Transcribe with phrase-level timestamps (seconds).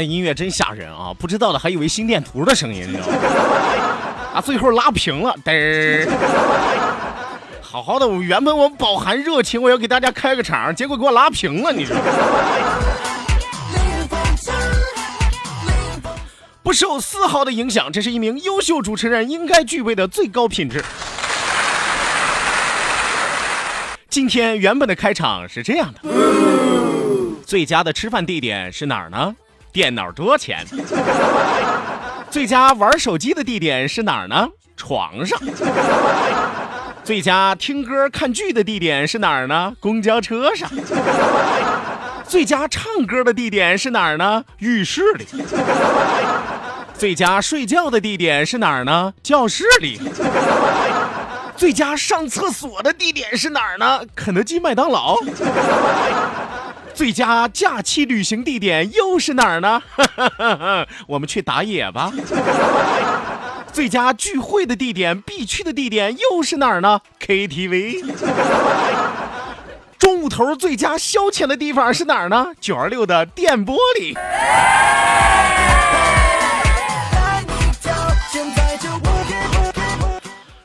[0.00, 1.12] 那音乐真吓人啊！
[1.18, 3.14] 不知道的还以为心电图的声音，你知道吗？
[4.32, 6.08] 啊，最后拉平了，嘚儿。
[7.60, 11.94] 好好的，我原本我饱含热情，我要给大家开个场，结果给我拉平了，你说。
[16.62, 20.82] 不受丝毫的影响，这是一名优秀主持人应该具备的最高品质。
[24.08, 26.00] 今天原本的开场是这样的：
[27.44, 29.36] 最佳的吃饭地点是哪儿呢？
[29.72, 30.64] 电脑多钱？
[32.30, 34.48] 最佳玩手机的地点是哪儿呢？
[34.76, 35.38] 床上。
[37.02, 39.74] 最佳听歌看剧的地点是哪儿呢？
[39.80, 40.70] 公交车上。
[42.26, 44.44] 最佳唱歌的地点是哪儿呢？
[44.58, 45.26] 浴室里。
[46.96, 49.12] 最佳睡觉的地点是哪儿呢？
[49.22, 50.00] 教室里。
[51.56, 54.02] 最佳上厕所的地点是哪儿呢？
[54.14, 55.16] 肯德基、麦当劳。
[57.00, 59.82] 最佳假期旅行地点又是哪儿呢？
[61.08, 62.12] 我们去打野吧。
[63.72, 68.04] 最佳聚会的地点必去的地点又是哪儿呢？KTV。
[69.98, 72.48] 中午头最佳消遣的地方是哪儿呢？
[72.60, 74.14] 九二六的电波里。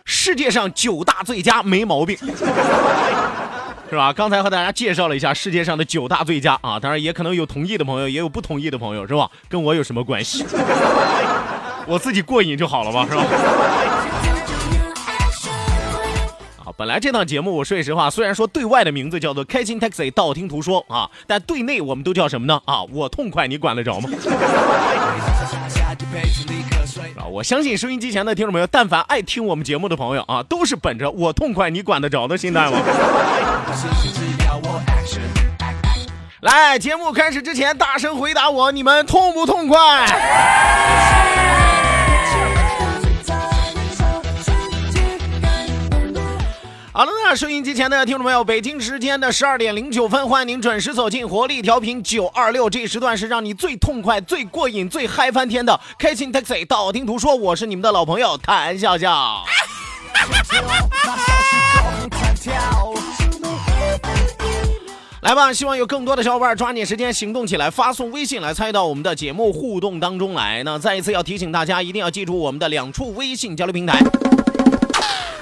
[0.03, 2.17] 世界上九大最佳没毛病。
[3.90, 4.12] 是吧？
[4.12, 9.29] 刚才和大家介绍了一下世界上的九大最佳啊，当然也可能有同意的朋友，也有不同意的朋友，是吧？
[9.47, 10.44] 跟我有什么关系？
[11.88, 13.23] 我自己过瘾就好了嘛，是吧？
[16.66, 22.59] 啊，本来这档节目，我说句实话，虽然说对外的名字叫做开心 Taxi，道听途说啊，但对内我们都叫什么呢？
[22.66, 24.09] 啊，我痛快，你管得着吗？
[27.18, 32.78] 啊，我相信收音机前的听众朋友，但凡爱听我们节目的朋友啊，都是本着我痛快，你管得着的心态吗？
[36.42, 39.76] 来，节目开始之前，大声回答我，你们痛不痛快？
[46.97, 56.66] 好了，那收音机前的听众朋友，北京时间的十二点零九分，欢迎您准时走进活力调频九二六，这时段是让你最痛快、最过瘾、最嗨翻天的开心 taxi。
[56.66, 59.44] 道听途说，我是你们的老朋友谭笑笑。
[65.19, 70.63] 来吧，希望有更多的小伙伴抓紧时间行动起来，发送微信来参与到我们的节目互动当中来。
[70.63, 74.01] 那再一次要提醒大家，一定要记住我们的两处微信交流平台。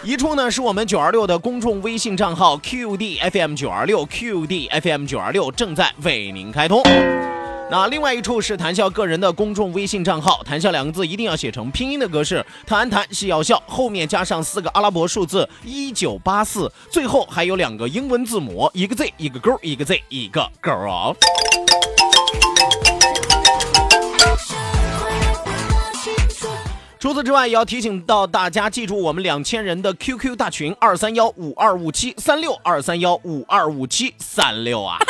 [0.05, 6.83] 一处呢是我们九二六的公众微信账号 QDFM 九二六 QDFM 九二六正在为您开通。
[7.71, 21.15] 那另外一处是谈笑个人的公众微信账号，谈笑两个字一定要写成拼音的格式，谈谈是要笑，后面加上四个阿拉伯数字一九八四，最后还有两个英文字母，一个 Z 一个勾，一个 Z 一个勾哦。
[27.03, 34.97] 除此之外，也要提醒到大家，记住我们两千人的 QQ 大群二三幺五二五七三六二三幺五二五七三六啊。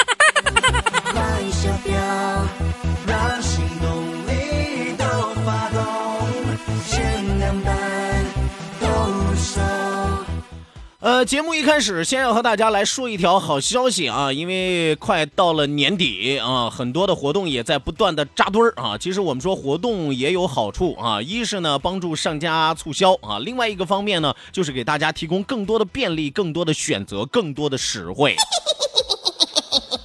[11.03, 18.97] 呃，节目一开始，先要和大家来说一条好消息啊，因为快到了年底啊，很多的活动也在不断的扎堆儿啊。
[18.97, 28.37] 其实我们说活动也有好处啊，一是呢帮助上家促销啊，另外一个方面呢就是给大家提供更多的便利、更多的选择、更多的实惠。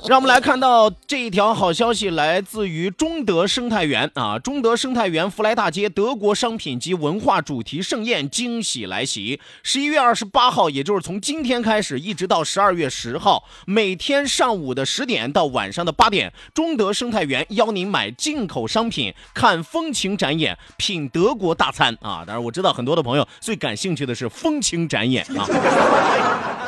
[0.08, 4.38] 让我们来看到这一条好消息，来自于中德生态园啊！
[4.38, 9.38] 中德生态园福来大街德国商品及文化主题盛宴惊喜来袭。
[9.62, 22.24] 十一月二十八号，也就是从今天开始，一直到十二月十号，每天上午的十点到晚上的八点，中德生态园邀您买进口商品、看风情展演、品德国大餐啊！
[22.26, 25.44] 当然，我知道很多的朋友最感兴趣的是风情展演啊，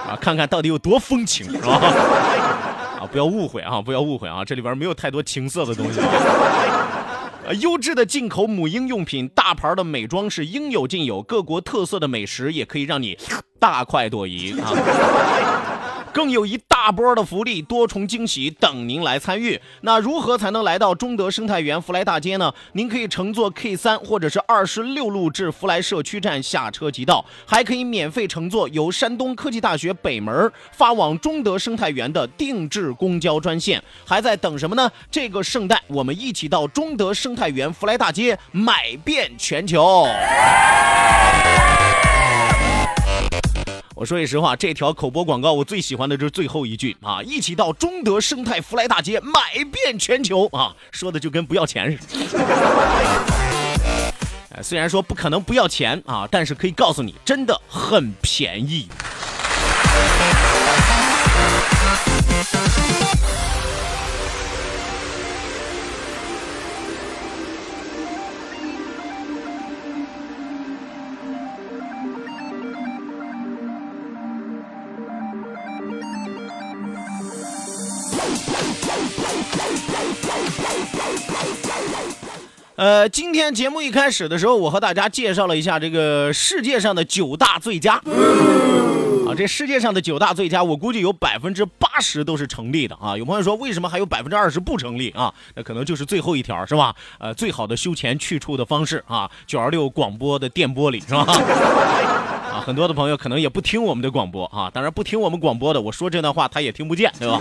[0.13, 1.81] 啊，看看到底有多风情，是吧？
[3.01, 3.81] 啊，不要误会啊！
[3.81, 4.45] 不要误会啊！
[4.45, 6.01] 这里边没有太多情色的东西。
[7.47, 13.17] 呃，优质的进口母婴用品，大牌的美妆是应有尽有，各国特色的美食也可以让你
[13.59, 14.71] 大快朵颐啊！
[16.13, 19.61] 更有一大波的福利，多重惊喜等您来参与。
[19.83, 22.53] 那如何才能来到中德生态园福来大街呢？
[22.73, 33.83] 您可以乘坐 K 三或者是二十六路至福来社区站下车即到，还可以免费乘坐由山东科技大学北门发往中德生态园的定制公交专线。
[34.05, 34.91] 还在等什么呢？
[35.11, 40.07] 这个圣诞，我们一起到中德生态园福来大街买遍全球。
[44.01, 47.21] 我说句实话，这条口播广告我最喜欢的就是最后一句啊！
[47.23, 50.75] 一起到中德生态福来大街买遍全球啊！
[50.91, 52.25] 说的就跟不要钱似的。
[54.63, 58.89] 虽然说不可能不要钱啊，但是可以告诉你，真的很便宜。
[82.77, 87.97] 呃，今天节目一开始的时候，我和大家介绍了一下这个世界上的九大最佳。
[87.97, 93.15] 啊，这世界上的九大最佳，我估计有百分之八十都是成立的啊。
[93.19, 95.31] 有朋友说，为什么还有百分之二十不成立啊？
[95.55, 96.95] 那可能就是最后一条是吧？
[97.19, 101.27] 呃，最好的修钱去处的方式啊，九二六广播的电波里是吧？
[102.51, 107.39] 啊，很多的朋友可能也不听我们的广播啊，当然不听我们广播的，我说这段话他也听不见，对吧？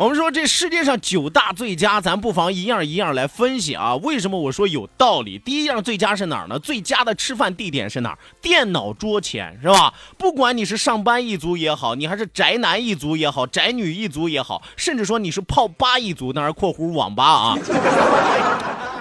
[0.00, 3.96] 我们说这世界上九大最佳，咱不妨一样一样来分析啊。
[3.96, 5.38] 为什么我说有道理？
[5.38, 6.58] 第一样最佳是哪儿呢？
[6.58, 8.18] 最佳的吃饭地点是哪儿？
[8.40, 9.92] 电脑桌前是吧？
[10.16, 17.58] 不管你是上班一族也好，你还是宅男一族也好，宅女一族也好，甚至说你是泡吧一族，那是括弧网吧啊。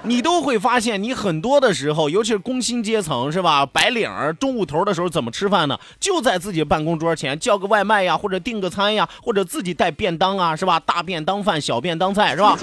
[0.04, 3.66] 你都会发现，你很多的时候，尤其是工薪阶层，是吧？
[3.66, 5.78] 白领儿中午头的时候怎么吃饭呢？
[6.00, 10.80] 就在自己办公桌前叫个外卖呀，或者订个餐呀，或者自己带便当啊，是吧？
[10.80, 12.58] 大便当饭，小便当菜，是吧？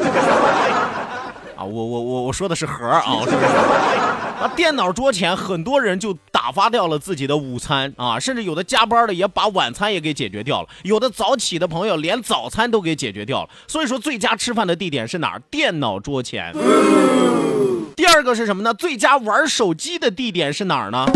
[1.56, 3.38] 啊，我我我我说的是盒啊，我说是
[4.38, 13.48] 啊，电脑桌前很多人就打发掉了自己的午餐啊，甚至有的加班的也把晚餐也给解决掉了，有的早起的朋友连早餐都给解决掉了。
[13.66, 15.40] 所以说，最佳吃饭的地点是哪儿？
[15.50, 16.52] 电脑桌前。
[17.96, 18.74] 第二个是什么呢？
[18.74, 21.06] 最佳玩手机的地点是哪儿呢？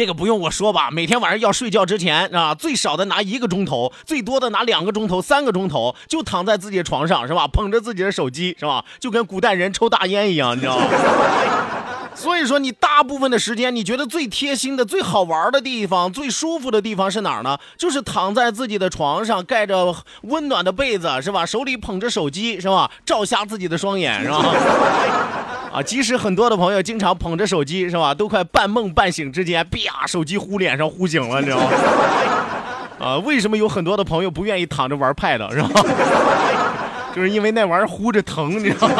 [0.00, 7.46] 这个不用我说吧，每天晚上要睡觉之前啊，最少的拿一个钟头，最多的拿两个钟头、三个钟头，就躺在自己的床上是吧？
[7.46, 8.82] 捧着自己的手机是吧？
[8.98, 10.86] 就跟古代人抽大烟一样，你知道吗？
[12.20, 17.56] 所以说，你大部分的时间，你觉得最贴心的、最好玩的地方、最舒服的地方是哪儿呢？
[17.78, 21.46] 就是躺在自己的床上，盖着温暖的被子是吧？
[21.46, 22.90] 手里捧着手机是吧？
[23.06, 24.36] 照瞎自己的双眼是吧？
[25.72, 28.12] 啊，即使很多的朋友经常捧着手机，是吧？
[28.12, 31.70] 都快半梦半醒之间，啪，手机呼脸上呼醒了，你知道吗？
[33.00, 35.70] 啊，为什么有很多的朋友不愿意躺着玩 Pad，是吧？
[37.16, 38.94] 就是因为那玩意儿呼着疼，你知道吗？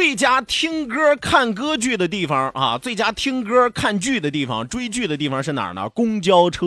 [0.00, 5.86] 最佳听歌看歌剧的地方啊，最佳听歌看剧的地方、追剧的地方是哪儿呢？
[5.90, 6.66] 公交车，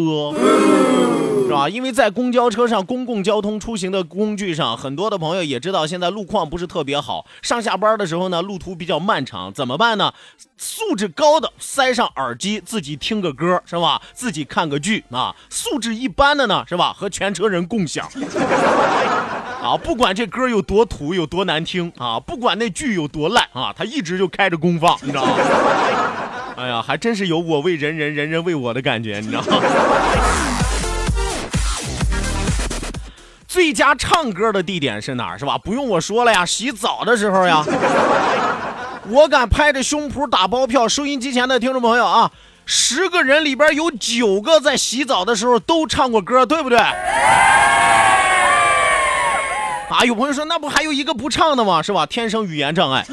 [1.46, 1.70] 是吧？
[1.70, 7.26] 因为在公交车上、公共交通出行的工具上，很多的朋友也知道，现在路况不是特别好。
[7.42, 10.14] 上下班的时候呢，路途比较漫长，怎么办呢？
[10.58, 14.02] 素质高的塞上耳机，自己听个歌，是吧？
[14.14, 15.36] 自己看个剧啊。
[15.50, 16.94] 素质一般的呢，是吧？
[16.94, 18.08] 和全车人共享。
[19.64, 25.36] 啊，不管这歌有多土、有多难听啊，不管那剧有多烂啊，他一直就开着功放，你知道吗？
[26.56, 29.58] 哎呀，还真是有我为人人，人人为我的感觉，你知道吗？
[33.53, 35.38] 最佳唱歌的地点是哪儿？
[35.38, 35.60] 是吧？
[35.60, 37.63] 不用我说了呀，洗澡的时候呀。
[39.10, 42.31] 我敢拍着胸脯打包票，收音机前的听众朋友啊，
[42.65, 46.79] 十个人里边有九个在洗澡的时候都唱过歌，对不对？
[46.79, 46.95] 啊，
[50.03, 51.79] 有朋友说，那不还有一个不唱的吗？
[51.83, 52.07] 是吧？
[52.07, 53.05] 天生语言障碍，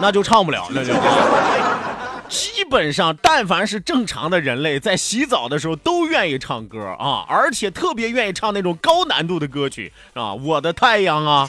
[0.00, 0.94] 那就唱不了，那就。
[2.28, 11.48] 基本上，但凡是正常的人类，在洗澡的时候都愿意唱歌啊，而且特别愿意唱那种高难度的歌曲啊，我的太阳啊，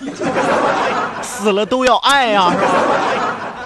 [1.22, 2.72] 死了都要爱呀，是吧？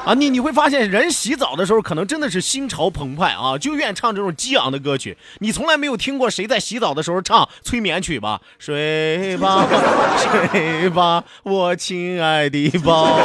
[0.06, 5.18] 啊，你你会发现，人洗澡的时候可能真的是心潮澎湃啊，就愿意唱这种激昂的歌曲。
[5.40, 8.40] 你从来没有听过谁在洗澡的时候唱催眠曲吧？
[8.58, 9.68] 睡吧，
[10.18, 13.20] 睡吧，我亲爱的宝。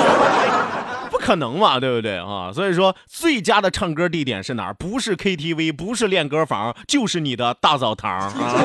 [1.24, 2.52] 可能嘛，对不对啊？
[2.52, 4.74] 所以说，最佳的唱歌地点是哪儿？
[4.74, 8.32] 不是 KTV，不是练歌房，就是你的大澡堂啊！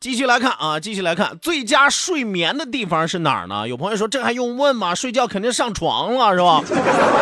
[0.00, 3.68] 继续来看啊，继续来看，最佳睡眠的地方是哪儿呢？
[3.68, 4.92] 有朋友说，这还用问吗？
[4.92, 6.60] 睡觉肯定上床了，是吧？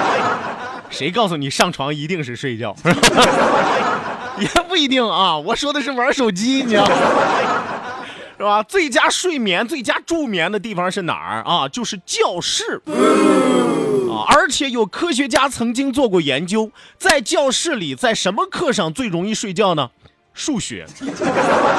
[0.88, 2.74] 谁告诉你上床一定是睡觉？
[4.40, 6.88] 也不一定啊，我说的是玩手机，你知道？
[8.38, 8.62] 是吧？
[8.62, 11.68] 最佳睡眠、最佳助眠的地方是哪儿啊？
[11.68, 14.24] 就是教室啊！
[14.28, 19.90] 而且有科学家曾经做过研究，在教室里，在什么课上最容易睡觉呢？
[20.32, 20.86] 数学、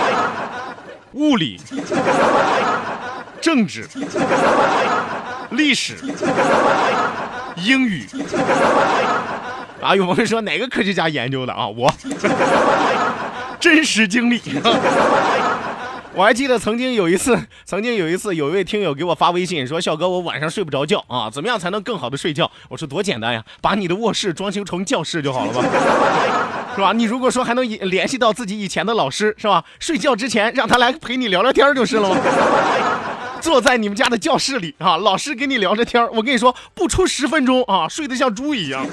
[1.13, 1.61] 物理、
[3.39, 3.87] 政治、
[5.51, 5.95] 历史、
[7.55, 8.05] 英语。
[9.81, 11.65] 啊，有朋友说哪个科学家研究的啊？
[11.65, 11.89] 我
[13.61, 14.41] 真实经历。
[16.19, 25.63] 我还记得曾经有一次， 曾经有一次，有一位听友给我发微信说：“笑哥，我晚上睡不着觉啊，怎么样才能更好的睡觉？”我说：“多简单呀，把你的卧室装修成教室就好了吧，
[26.75, 26.91] 是吧？
[26.91, 29.63] 你如果说还能联系到自己以前的老师，是吧？
[29.79, 32.17] 睡觉之前让他来陪你聊聊天就是了吗？
[33.39, 38.85] 坐在你们家的教室里啊，老师跟你聊着天我跟你说，不出十分钟啊，睡得像猪一样。”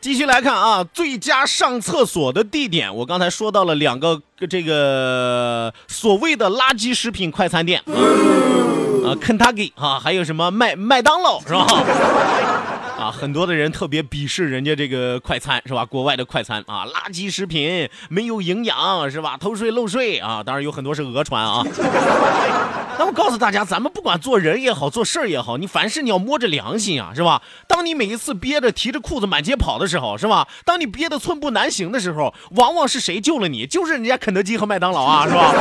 [0.00, 7.82] 继续来看啊，最佳上厕所的地点，我刚才说到了两个这个所谓的垃圾食品快餐店
[9.04, 11.66] 啊，肯塔基啊，还有什么麦麦当劳是吧？
[13.00, 15.86] 啊，很多的人特别鄙视人家这个快餐，是吧？
[15.86, 19.38] 国外的快餐啊，垃圾食品，没有营养，是吧？
[19.40, 21.64] 偷税漏税啊，当然有很多是讹传啊。
[22.98, 27.40] 那我告诉大家，咱们不管做人也好，做事儿也好，你凡事你要摸着良心啊，是吧？
[27.66, 30.46] 当你每一次憋着提着裤子满街跑的时候，是吧？
[30.66, 33.66] 当你憋得寸步难行的时候，往往是谁救了你？
[33.66, 35.54] 就是人家肯德基和麦当劳啊，是吧？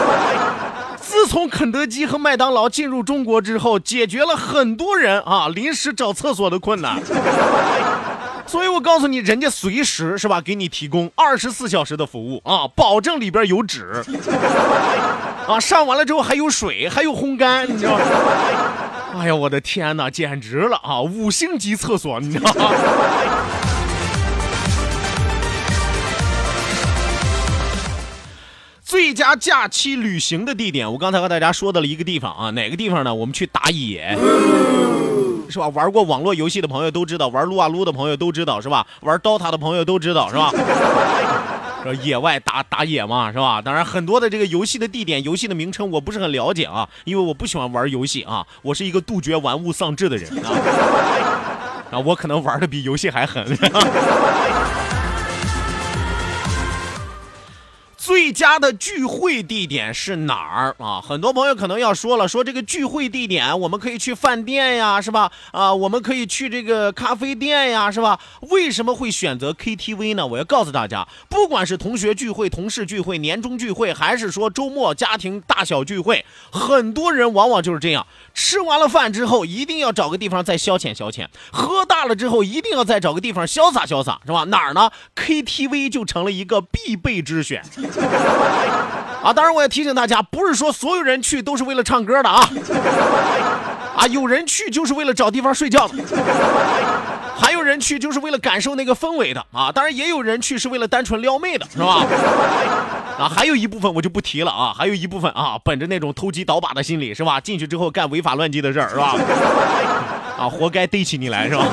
[1.02, 7.02] 自从肯德基和麦当劳进入中国之后，解决了很多人啊临时找厕所的困难。
[8.46, 14.04] 所以我告诉你，人家随时是吧，给你提供二十四小时的服务啊，保证里边有纸
[15.48, 18.04] 啊，上完了之后还有水，还有烘干，你知道吗？
[19.20, 21.02] 哎呀，我的天哪，简直了啊！
[21.02, 22.72] 五星级厕所，你知道吗？
[28.90, 33.14] 最佳假期旅行的地点，我刚才和大家说到了一个地方啊，哪个地方呢？
[33.14, 34.18] 我们去打野，
[35.48, 35.68] 是吧？
[35.68, 38.88] 玩过网络游戏的朋友都知道，玩撸啊撸的朋友都知道，是吧？
[39.02, 40.52] 玩 DOTA 的朋友都知道，是吧？
[41.84, 43.62] 说野外打打野嘛，是吧？
[43.62, 50.50] 当然，很多的这个游戏的地点、游戏的名称我不是很了解啊，因为我不喜欢玩游戏啊，我是一个杜绝玩物丧志的人啊，
[51.94, 53.46] 啊，我可能玩的比游戏还狠。
[58.10, 61.00] 最佳的聚会地点是哪儿啊？
[61.00, 65.32] 很多朋友可能要说了，说这个聚会地点我们可以去饭店呀，是吧？
[65.52, 68.20] 啊，我们可以去这个咖啡店呀，是吧？
[68.50, 70.26] 为什么会选择 KTV 呢？
[70.26, 84.46] 我要告诉大家，不管是同学聚会、同事聚会、年终聚会，还是说周末家庭大小聚会，很多人往往就是这样，吃完了饭之后，一定要找个地方再消遣消遣；喝大了之后，一定要再找个地方潇洒潇洒，是吧？
[84.46, 87.64] 哪儿呢？KTV 就成了一个必备之选。
[89.24, 92.50] 啊，当然我也提醒大家，不是说所有人去都是为了唱歌的啊，
[93.96, 95.96] 啊，有人去就是为了找地方睡觉的，
[97.38, 102.06] 还有人去就是为了感受那个氛围的啊，当然也有人去是为了单纯撩妹的，是吧？
[103.20, 107.42] 啊，还有一部分我就不提了啊，还有一部分啊，本着那种偷鸡倒把的心理，是吧？
[107.42, 109.16] 进去之后干违法乱纪的事儿，是吧？
[110.40, 111.66] 啊，活该逮起你来，是吧？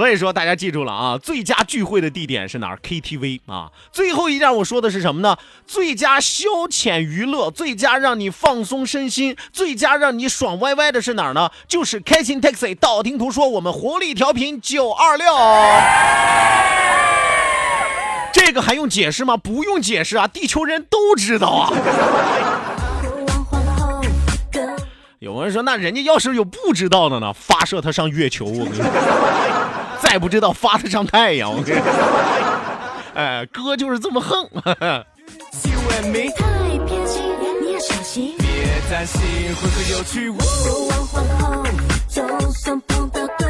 [0.00, 1.18] 所以说，大家记住了啊！
[1.18, 3.70] 最佳聚会的地点是哪儿？KTV 啊！
[3.92, 5.36] 最后一样我说的是什么呢？
[5.66, 11.50] 最佳消遣娱乐，最佳让你放松身心，最佳让你爽歪歪的是哪儿呢？
[11.68, 12.74] 就是开心 Taxi。
[12.74, 15.26] 道听途说，我们活力调频九二六，
[18.32, 19.36] 这个还用解释吗？
[19.36, 21.70] 不用解释啊，地球人都知道啊。
[25.18, 27.34] 有人说，那人家要是有不知道的呢？
[27.34, 28.86] 发射他上月球，我跟你说。
[30.02, 31.80] 再不知道发得上太阳，我跟你
[33.14, 34.48] 哎，哥就是这么横。
[38.02, 38.34] 心。
[38.38, 38.46] 别
[38.90, 39.20] 担心，
[39.54, 40.30] 会很有趣。
[40.30, 40.38] 过
[40.88, 41.64] 往皇后，
[42.08, 43.49] 就算碰到对手。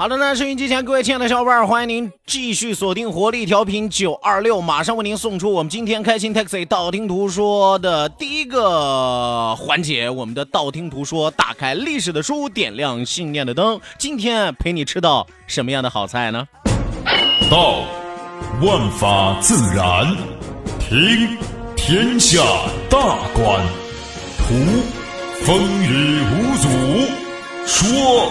[0.00, 13.80] 好的那，收音机前各位亲爱的小伙伴，欢迎您继续锁定活力调频九二六，马上为您送出我们今天开心 taxi 道听途说的第一个环节，我们的道听途说，打开历史的书，点亮信念的灯。
[13.98, 16.46] 今天陪你吃到什么样的好菜呢？
[17.50, 17.80] 道，
[18.62, 20.14] 万法自然；
[20.78, 21.36] 听，
[21.74, 22.38] 天下
[22.88, 23.00] 大
[23.34, 23.60] 观；
[24.46, 24.54] 图，
[25.44, 26.68] 风雨无阻；
[27.66, 28.30] 说，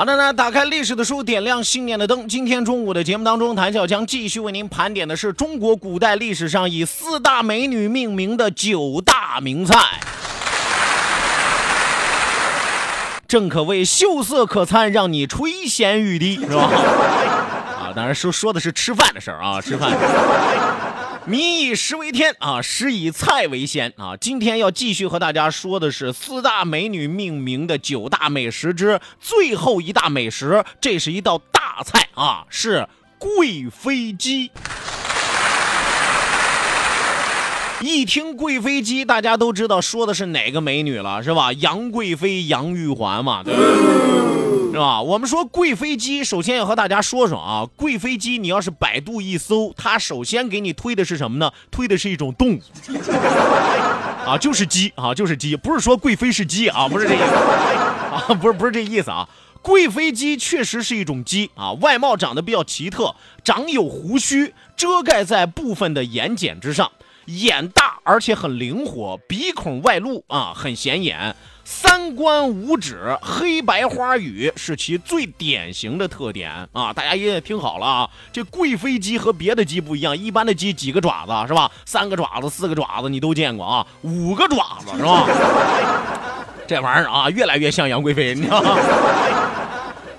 [0.00, 2.26] 好的呢，打开历史的书，点亮信念的灯。
[2.26, 10.00] 今天中午的节目当中，谭笑将继续为您盘点的是中国古代历史上以四大美女命名的九大名菜。
[13.28, 16.62] 正可谓秀色可餐，让你垂涎欲滴，是吧？
[16.62, 19.90] 啊，当然说说的是吃饭的事儿啊，吃饭。
[21.26, 24.16] 民以食为天啊，食以菜为先啊。
[24.16, 34.50] 今天要继续和大家说的是四大美女命名的九大美食之最后一大美食，这是一道大菜啊，是贵妃鸡。
[37.82, 41.52] 一听贵妃鸡，大家都知道说的是哪个美女了，是吧？
[41.52, 44.39] 杨贵妃、杨玉环嘛，对不对？
[44.70, 45.02] 是吧？
[45.02, 51.52] 我们说贵妃鸡，首先要和大家说说啊，贵妃鸡，你要是百度一搜，它首先给你推的是什么呢？
[51.70, 52.60] 推的是一种动物，
[54.24, 57.24] 啊，就是鸡啊，就是鸡，不是说贵妃是鸡啊，不是这意思
[58.14, 59.28] 啊，不是不是这意思啊。
[59.62, 66.90] 贵妃鸡确实是一种鸡啊，外貌长得比较奇特，长有胡须，遮盖在部分的眼睑之上，
[67.38, 71.34] 眼大而且很灵活，鼻孔外露啊，很显眼。
[71.62, 76.92] 三观五指、黑白花羽是其最典型的特点啊！
[76.92, 81.70] 大家也听好了啊，这贵妃鸡和别的鸡不一样，一般的鸡几个爪子是吧？
[81.86, 85.24] 三个爪子、四个爪子你都见过啊，五个爪子是吧？
[86.66, 88.76] 这玩意儿啊，越来越像杨贵妃，你知道吗？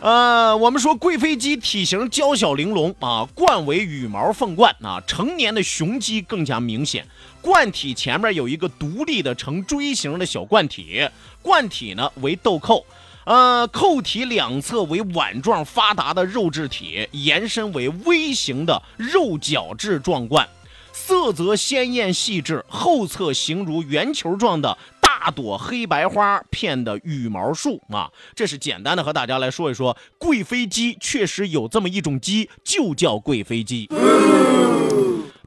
[0.02, 7.06] 呃，我们说贵妃鸡体型娇小玲珑啊，冠为羽毛凤冠啊，成年的雄鸡更加明显。
[7.40, 11.08] 冠体前面有一个独立的呈锥形的小冠体，
[11.44, 12.84] 冠体呢为豆蔻，
[13.26, 20.50] 呃，扣体两侧为碗状发达的肉质体，延伸为微型的肉角质状冠，
[20.92, 24.76] 色泽鲜艳细致，后侧形如圆球状的。
[25.20, 33.90] 大朵黑白花片的羽毛树啊，这是简单的和大家来说一说，贵妃鸡确实有这么一种鸡，就叫贵妃鸡。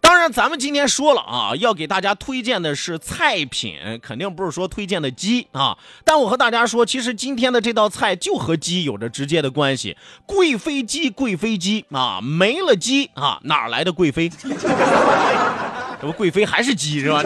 [0.02, 5.78] 当然，咱们今天说了啊，要给大家推荐的是菜品，肯定不是说推荐的鸡啊。
[6.04, 9.96] 但我和大家说，其实今天的这道菜就和鸡有着直接的关系。
[10.26, 14.28] 贵妃鸡，贵妃鸡啊，没了鸡啊，哪来的贵妃？
[16.00, 17.22] 这不贵妃还是鸡是吧？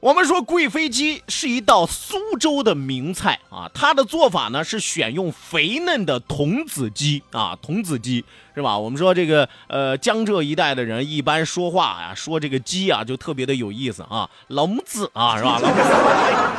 [0.00, 8.22] 我们说贵妃鸡是一道苏州的名菜啊，它的做法呢是选用肥嫩的童子鸡啊，童子鸡
[8.54, 8.76] 是吧？
[8.78, 15.58] 我们说这个呃江浙一带的人一般说话呀，说这个鸡啊就特别的有意思啊，老母子啊是吧？
[15.62, 15.92] 老母子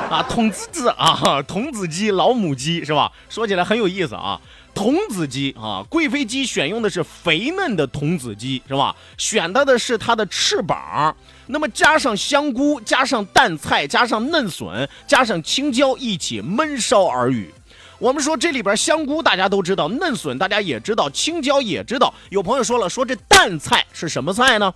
[0.09, 3.11] 啊，童子子啊，童子鸡、老母鸡是吧？
[3.29, 4.41] 说起来很有意思啊。
[4.73, 8.95] 童子鸡啊，贵妃鸡选用的是肥嫩的童子鸡，是吧？
[9.17, 11.15] 选到的是它的翅膀，
[11.47, 17.53] 那么加上香菇，加上淡菜，加上嫩笋，加上青椒一起焖烧而语。
[17.99, 22.13] 我们说这里边香菇大家都知道，嫩笋大家也知道，青椒也知道。
[22.29, 24.71] 有朋友说了，说这淡菜是什么菜呢？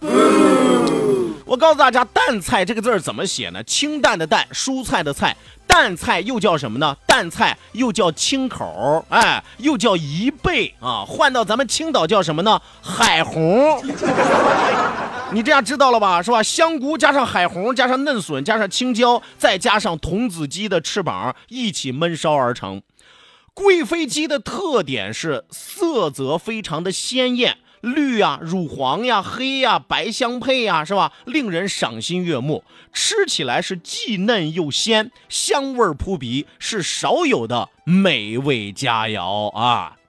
[1.51, 3.61] 我告诉大家，淡菜这个字儿怎么写呢？
[3.63, 5.35] 清淡的淡，蔬菜的菜。
[5.67, 6.95] 淡菜又叫什么呢？
[7.05, 11.03] 淡菜又叫青口，哎，又叫贻贝啊。
[11.05, 12.61] 换到咱们青岛叫什么呢？
[12.81, 13.83] 海红。
[15.33, 16.21] 你这样知道了吧？
[16.23, 16.41] 是吧？
[16.41, 22.81] 香菇加上海红，加上嫩笋，加上青椒，再加上童子鸡的翅膀，一起焖烧而成。
[23.53, 27.57] 贵妃鸡的特点是色泽非常的鲜艳。
[27.81, 31.11] 绿呀、乳黄呀、黑呀、白相配呀，是吧？
[31.25, 32.63] 令人赏心悦目，
[32.93, 39.97] 吃起来是既嫩又鲜，香味扑鼻，是少有的美味佳肴啊！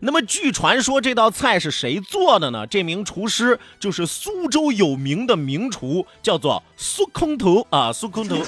[0.00, 2.66] 那么，据传说这道菜是谁做的呢？
[2.66, 8.36] 这名厨师就是苏州有名的名厨，叫做苏空头啊，苏空头，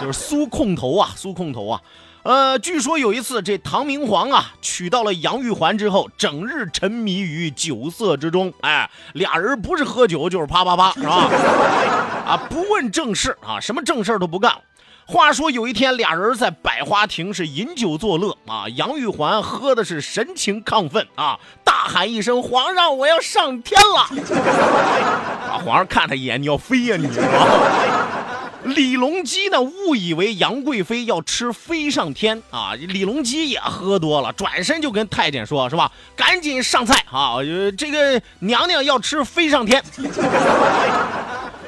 [0.00, 1.80] 就是苏控头啊，苏控头啊。
[2.22, 11.30] 呃，据说有一次，这唐明皇啊娶到了杨玉环之后，整日沉迷于酒色之中，哎，俩人不是喝酒就是啪啪啪，是吧？
[12.26, 14.52] 啊，不问正事啊，什么正事都不干。
[15.06, 24.00] 话说有一天，俩人在百花亭是饮酒作乐啊，杨玉环喝的是神情亢奋啊，大喊一声：“皇上，我要上天了！”
[25.50, 27.08] 啊，皇上看他一眼，你要飞呀你！
[28.64, 32.72] 李隆基呢，误以为杨贵妃要吃飞上天啊！
[32.74, 35.90] 李隆基也喝多了，转身就跟太监说：“是吧？
[36.14, 37.36] 赶紧上菜啊！
[37.76, 39.82] 这个娘娘要吃飞上天。”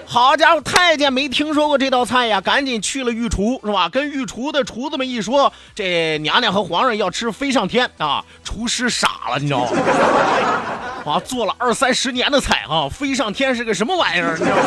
[0.05, 3.89] 好家伙，太监没听说过这道菜呀，赶紧去了御厨，是吧？
[3.89, 8.23] 跟御厨的厨子们一说，这娘娘和皇上要吃飞上天啊！
[8.45, 9.71] 厨师傻了，你知道吗？
[11.07, 14.37] 啊，做了二三十年的菜啊，飞上天是个什么玩意儿？
[14.39, 14.63] 你知道吗？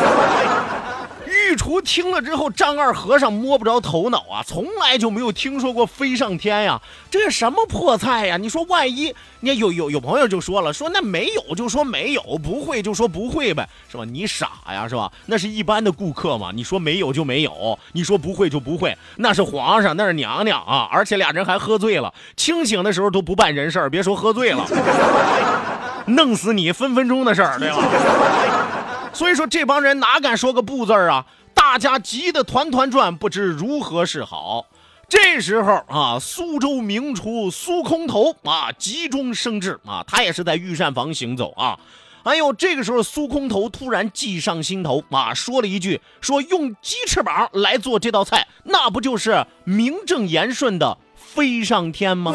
[1.26, 8.36] 御厨听了之后，丈二和尚摸不着头脑啊，从来就没有听说过飞上天呀，这是什么破菜呀？
[8.36, 14.04] 你说万一，你有有有朋友就说了，说那没有就说没有，不会就说不会呗，是吧？
[14.04, 15.10] 你傻呀，是吧？
[15.26, 24.64] 那是一般的顾客嘛，你说没有就没有，你说不会就不会，那是皇上，那是娘娘啊，而且俩人还喝醉了，清醒的时候都不办人事别说喝醉了，
[26.06, 27.76] 弄死你分分钟的事儿，对吧？
[29.16, 31.24] 所以说这帮人哪敢说个不字儿啊？
[31.54, 34.66] 大家急得团团转，不知如何是好。
[35.08, 41.78] 这时候啊，苏州名厨苏空头啊急中生智啊，他也是在御膳房行走啊。
[42.24, 52.34] 哎呦，这个时候苏空头突然计上心头啊，说了一句：“说用鸡翅膀来做这道菜，那不就是名正言顺的飞上天吗？”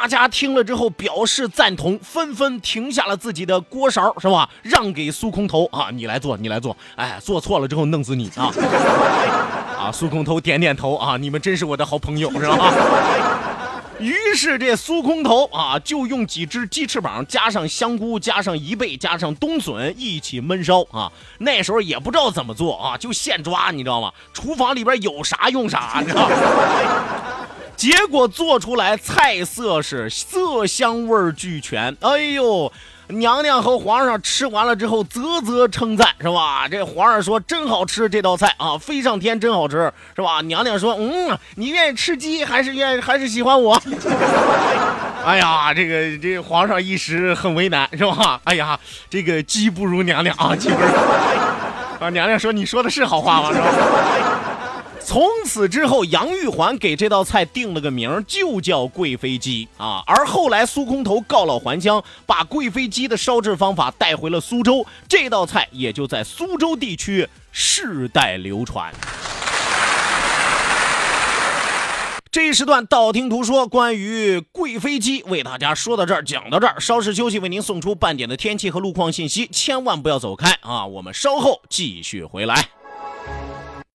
[0.00, 4.48] 大家听了之后表示赞同，纷纷停下了自己的锅勺，是吧？
[4.62, 6.74] 让给苏空头啊，你来做，你来做。
[6.96, 8.50] 哎，做错了之后弄死你啊！
[9.78, 12.72] 啊，苏空头点点头啊，你们真是我的好朋友，是吧？
[13.98, 21.12] 于是这苏空头啊，就用几只鸡翅膀，加上香菇，加上贻贝，加上冬笋一起焖烧啊。
[21.40, 24.10] 那时候也不知道怎么做啊，就现抓，你知道吗？
[24.32, 26.26] 厨房里边有啥用啥，你知道？
[27.80, 32.70] 结果做出来菜色是色香味俱全，哎呦，
[33.08, 36.68] 娘娘和皇上吃完了之后啧啧称赞，是吧？
[36.68, 40.42] 这皇上说真好吃这道菜啊，飞上天真好吃，是吧？
[40.42, 43.82] 娘娘说，嗯，你愿意吃鸡还是愿意还是喜欢我？
[45.24, 48.42] 哎呀，这个这皇上一时很为难，是吧？
[48.44, 50.86] 哎呀，这个鸡不如娘娘啊，鸡不如
[51.98, 53.48] 啊，娘娘说你说的是好话吗？
[53.54, 54.29] 是吧？
[55.10, 60.04] 从此之后，杨玉环给这道菜定了个名，就叫贵妃鸡啊。
[60.06, 68.94] 而后来苏空头告老还乡，把贵妃鸡的烧制方法带回了苏州，这道菜也就在苏州地区世代流传。
[72.30, 80.86] 这一时段道听途说关于贵妃鸡，为大家说到这儿，讲到这儿，稍事休息，为您送出半点的天气和路况信息，千万不要走开啊！
[80.86, 82.68] 我们稍后继续回来。